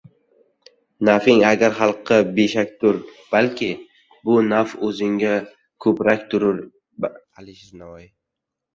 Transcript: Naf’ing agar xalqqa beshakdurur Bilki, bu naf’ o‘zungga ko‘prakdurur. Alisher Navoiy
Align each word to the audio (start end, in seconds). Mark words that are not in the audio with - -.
Naf’ing 1.07 1.43
agar 1.51 1.75
xalqqa 1.81 2.17
beshakdurur 2.39 2.97
Bilki, 3.35 3.69
bu 4.25 4.41
naf’ 4.49 4.75
o‘zungga 4.91 5.37
ko‘prakdurur. 5.87 6.69
Alisher 7.13 7.81
Navoiy 7.85 8.15